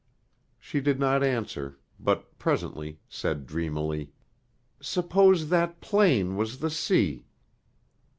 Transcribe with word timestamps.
She 0.57 0.81
did 0.81 0.99
not 0.99 1.23
answer, 1.23 1.77
but 1.99 2.39
presently 2.39 2.97
said 3.07 3.45
dreamily, 3.45 4.09
"Suppose 4.79 5.49
that 5.49 5.79
plain 5.79 6.35
was 6.35 6.57
the 6.57 6.71
sea." 6.71 7.27